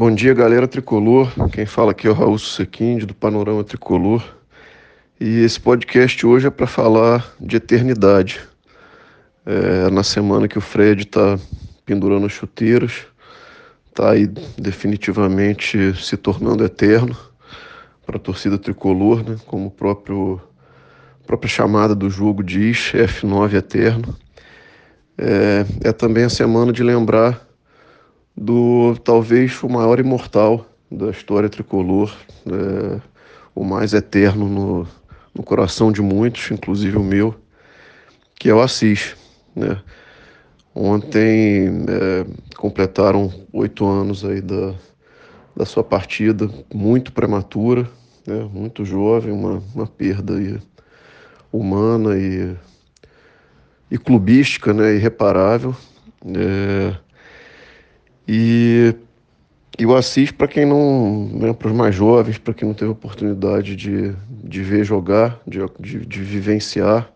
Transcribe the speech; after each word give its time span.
Bom 0.00 0.10
dia, 0.14 0.32
galera 0.32 0.66
tricolor. 0.66 1.30
Quem 1.50 1.66
fala 1.66 1.90
aqui 1.90 2.06
é 2.06 2.10
o 2.10 2.14
Raul 2.14 2.38
Sequinde, 2.38 3.04
do 3.04 3.12
Panorama 3.12 3.62
Tricolor. 3.62 4.24
E 5.20 5.40
esse 5.40 5.60
podcast 5.60 6.24
hoje 6.24 6.46
é 6.46 6.50
para 6.50 6.66
falar 6.66 7.34
de 7.38 7.56
eternidade. 7.56 8.40
É, 9.44 9.90
na 9.90 10.02
semana 10.02 10.48
que 10.48 10.56
o 10.56 10.60
Fred 10.62 11.02
está 11.02 11.38
pendurando 11.84 12.24
as 12.24 12.32
chuteiras, 12.32 13.04
está 13.90 14.12
aí 14.12 14.26
definitivamente 14.56 15.94
se 16.02 16.16
tornando 16.16 16.64
eterno 16.64 17.14
para 18.06 18.16
a 18.16 18.20
torcida 18.20 18.56
tricolor, 18.56 19.22
né? 19.22 19.36
como 19.46 19.66
o 19.66 19.70
próprio 19.70 20.40
a 21.22 21.26
própria 21.26 21.50
chamada 21.50 21.94
do 21.94 22.08
jogo 22.08 22.42
diz, 22.42 22.90
F9 22.94 23.52
eterno. 23.52 24.16
É, 25.18 25.66
é 25.90 25.92
também 25.92 26.24
a 26.24 26.30
semana 26.30 26.72
de 26.72 26.82
lembrar 26.82 27.49
do 28.40 28.96
talvez 29.04 29.62
o 29.62 29.68
maior 29.68 30.00
imortal 30.00 30.64
da 30.90 31.10
história 31.10 31.50
tricolor, 31.50 32.10
é, 32.46 32.98
o 33.54 33.62
mais 33.62 33.92
eterno 33.92 34.48
no, 34.48 34.88
no 35.34 35.42
coração 35.42 35.92
de 35.92 36.00
muitos, 36.00 36.50
inclusive 36.50 36.96
o 36.96 37.04
meu, 37.04 37.34
que 38.36 38.48
é 38.48 38.54
o 38.54 38.62
Assis. 38.62 39.14
Né? 39.54 39.78
Ontem 40.74 41.68
é, 41.86 42.26
completaram 42.56 43.30
oito 43.52 43.86
anos 43.86 44.24
aí 44.24 44.40
da, 44.40 44.74
da 45.54 45.66
sua 45.66 45.84
partida, 45.84 46.48
muito 46.72 47.12
prematura, 47.12 47.86
né? 48.26 48.48
muito 48.50 48.86
jovem, 48.86 49.32
uma, 49.32 49.62
uma 49.74 49.86
perda 49.86 50.38
aí 50.38 50.58
humana 51.52 52.16
e, 52.16 52.56
e 53.90 53.98
clubística, 53.98 54.72
né? 54.72 54.94
irreparável. 54.94 55.76
É, 56.24 57.09
e, 58.32 58.94
e 59.76 59.84
o 59.84 59.96
Assis, 59.96 60.30
para 60.30 60.46
quem 60.46 60.64
não, 60.64 61.26
né, 61.32 61.52
para 61.52 61.66
os 61.66 61.74
mais 61.74 61.92
jovens, 61.92 62.38
para 62.38 62.54
quem 62.54 62.68
não 62.68 62.74
teve 62.76 62.92
oportunidade 62.92 63.74
de, 63.74 64.14
de 64.28 64.62
ver 64.62 64.84
jogar, 64.84 65.40
de, 65.44 65.58
de, 65.80 66.06
de 66.06 66.20
vivenciar 66.22 67.10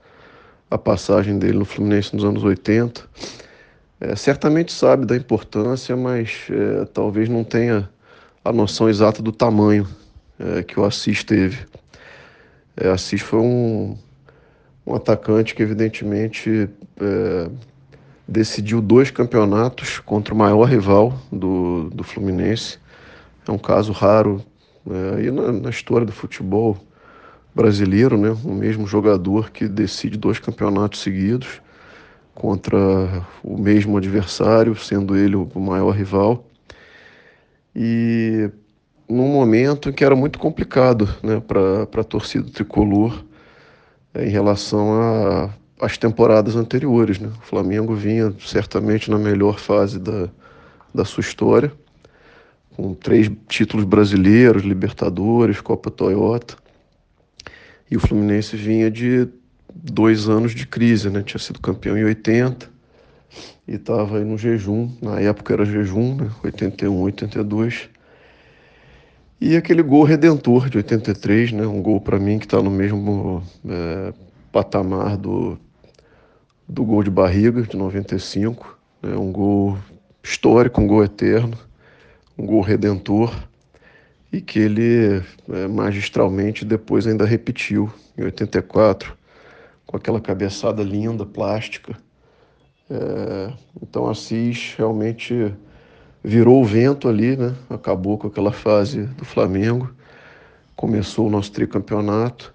a 0.68 0.76
passagem 0.76 1.38
dele 1.38 1.58
no 1.58 1.64
Fluminense 1.64 2.16
nos 2.16 2.24
anos 2.24 2.42
80, 2.42 3.08
é, 4.00 4.16
certamente 4.16 4.72
sabe 4.72 5.06
da 5.06 5.16
importância, 5.16 5.96
mas 5.96 6.48
é, 6.50 6.84
talvez 6.86 7.28
não 7.28 7.44
tenha 7.44 7.88
a 8.44 8.52
noção 8.52 8.88
exata 8.88 9.22
do 9.22 9.30
tamanho 9.30 9.86
é, 10.36 10.64
que 10.64 10.80
o 10.80 10.84
Assis 10.84 11.22
teve. 11.22 11.58
É, 12.76 12.88
Assis 12.88 13.20
foi 13.20 13.38
um, 13.38 13.96
um 14.84 14.96
atacante 14.96 15.54
que, 15.54 15.62
evidentemente, 15.62 16.68
é, 17.00 17.50
decidiu 18.26 18.80
dois 18.80 19.10
campeonatos 19.10 19.98
contra 20.00 20.34
o 20.34 20.36
maior 20.36 20.64
rival 20.64 21.18
do, 21.30 21.90
do 21.90 22.02
Fluminense. 22.02 22.78
É 23.46 23.50
um 23.50 23.58
caso 23.58 23.92
raro 23.92 24.42
né, 24.84 25.14
aí 25.16 25.30
na, 25.30 25.52
na, 25.52 25.70
história 25.70 26.06
do 26.06 26.12
futebol 26.12 26.78
brasileiro, 27.54 28.16
né? 28.16 28.36
O 28.44 28.52
mesmo 28.52 28.86
jogador 28.86 29.50
que 29.50 29.68
decide 29.68 30.16
dois 30.16 30.38
campeonatos 30.38 31.00
seguidos 31.00 31.60
contra 32.34 32.78
o 33.42 33.56
mesmo 33.56 33.96
adversário, 33.96 34.74
sendo 34.76 35.16
ele 35.16 35.36
o 35.36 35.60
maior 35.60 35.92
rival. 35.92 36.44
E 37.76 38.50
num 39.08 39.28
momento 39.28 39.92
que 39.92 40.04
era 40.04 40.16
muito 40.16 40.38
complicado 40.38 41.08
né, 41.22 41.40
para 41.40 42.00
a 42.00 42.04
torcida 42.04 42.50
tricolor 42.50 43.24
é, 44.12 44.26
em 44.26 44.30
relação 44.30 44.94
a 45.00 45.50
as 45.80 45.98
temporadas 45.98 46.56
anteriores. 46.56 47.18
Né? 47.18 47.28
O 47.28 47.46
Flamengo 47.46 47.94
vinha 47.94 48.34
certamente 48.40 49.10
na 49.10 49.18
melhor 49.18 49.58
fase 49.58 49.98
da, 49.98 50.28
da 50.94 51.04
sua 51.04 51.20
história, 51.20 51.72
com 52.76 52.94
três 52.94 53.30
títulos 53.48 53.84
brasileiros, 53.84 54.62
Libertadores, 54.62 55.60
Copa 55.60 55.90
Toyota. 55.90 56.56
E 57.90 57.96
o 57.96 58.00
Fluminense 58.00 58.56
vinha 58.56 58.90
de 58.90 59.28
dois 59.72 60.28
anos 60.28 60.54
de 60.54 60.66
crise, 60.66 61.10
né? 61.10 61.22
Tinha 61.22 61.38
sido 61.38 61.60
campeão 61.60 61.96
em 61.96 62.04
80 62.04 62.68
e 63.66 63.74
estava 63.74 64.18
aí 64.18 64.24
no 64.24 64.38
jejum. 64.38 64.90
Na 65.02 65.20
época 65.20 65.52
era 65.52 65.64
jejum, 65.64 66.16
né? 66.16 66.30
81, 66.42 67.00
82. 67.00 67.88
E 69.40 69.56
aquele 69.56 69.82
gol 69.82 70.04
redentor 70.04 70.70
de 70.70 70.78
83, 70.78 71.52
né? 71.52 71.66
Um 71.66 71.82
gol 71.82 72.00
para 72.00 72.18
mim 72.18 72.38
que 72.38 72.46
está 72.46 72.62
no 72.62 72.70
mesmo 72.70 73.42
é, 73.68 74.12
patamar 74.54 75.16
do 75.16 75.58
do 76.66 76.84
gol 76.84 77.02
de 77.02 77.10
barriga 77.10 77.60
de 77.62 77.76
95, 77.76 78.78
né? 79.02 79.16
um 79.16 79.32
gol 79.32 79.76
histórico, 80.22 80.80
um 80.80 80.86
gol 80.86 81.04
eterno, 81.04 81.58
um 82.38 82.46
gol 82.46 82.60
redentor 82.60 83.34
e 84.32 84.40
que 84.40 84.60
ele 84.60 85.22
é, 85.50 85.68
magistralmente 85.68 86.64
depois 86.64 87.06
ainda 87.06 87.26
repetiu 87.26 87.92
em 88.16 88.22
84 88.22 89.16
com 89.84 89.96
aquela 89.96 90.20
cabeçada 90.20 90.84
linda, 90.84 91.26
plástica. 91.26 91.96
É, 92.88 93.52
então 93.82 94.08
Assis 94.08 94.74
realmente 94.78 95.52
virou 96.22 96.62
o 96.62 96.64
vento 96.64 97.08
ali, 97.08 97.36
né? 97.36 97.54
acabou 97.68 98.16
com 98.16 98.28
aquela 98.28 98.52
fase 98.52 99.02
do 99.02 99.24
Flamengo, 99.24 99.92
começou 100.76 101.26
o 101.26 101.30
nosso 101.30 101.50
tricampeonato 101.50 102.53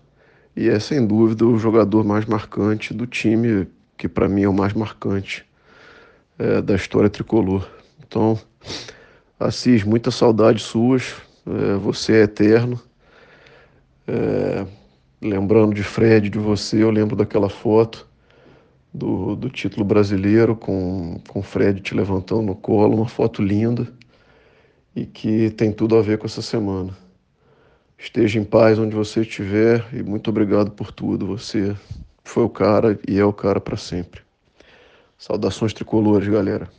e 0.59 0.67
é 0.67 0.77
sem 0.77 1.07
dúvida 1.07 1.45
o 1.45 1.57
jogador 1.57 2.03
mais 2.03 2.25
marcante 2.25 2.93
do 2.93 3.07
time 3.07 3.65
que 3.97 4.09
para 4.09 4.27
mim 4.27 4.43
é 4.43 4.49
o 4.49 4.53
mais 4.53 4.73
marcante 4.73 5.45
é, 6.37 6.61
da 6.61 6.75
história 6.75 7.09
tricolor. 7.09 7.65
Então, 8.05 8.37
Assis, 9.39 9.85
muita 9.85 10.11
saudade 10.11 10.61
suas, 10.61 11.15
é, 11.47 11.75
você 11.75 12.17
é 12.17 12.23
eterno. 12.23 12.77
É, 14.05 14.65
lembrando 15.21 15.73
de 15.73 15.81
Fred, 15.81 16.29
de 16.29 16.37
você, 16.37 16.83
eu 16.83 16.91
lembro 16.91 17.15
daquela 17.15 17.47
foto 17.47 18.05
do, 18.93 19.37
do 19.37 19.49
título 19.49 19.85
brasileiro 19.85 20.57
com, 20.57 21.21
com 21.29 21.41
Fred 21.41 21.79
te 21.79 21.95
levantando 21.95 22.41
no 22.41 22.55
colo, 22.55 22.97
uma 22.97 23.07
foto 23.07 23.41
linda 23.41 23.87
e 24.93 25.05
que 25.05 25.51
tem 25.51 25.71
tudo 25.71 25.95
a 25.95 26.01
ver 26.01 26.17
com 26.17 26.25
essa 26.25 26.41
semana. 26.41 26.97
Esteja 28.01 28.39
em 28.39 28.45
paz 28.45 28.79
onde 28.79 28.95
você 28.95 29.21
estiver 29.21 29.85
e 29.93 30.01
muito 30.01 30.29
obrigado 30.29 30.71
por 30.71 30.89
tudo. 30.89 31.27
Você 31.27 31.75
foi 32.23 32.43
o 32.45 32.49
cara 32.49 32.97
e 33.05 33.19
é 33.19 33.25
o 33.25 33.33
cara 33.33 33.59
para 33.59 33.75
sempre. 33.75 34.21
Saudações 35.17 35.73
tricolores, 35.73 36.29
galera. 36.29 36.69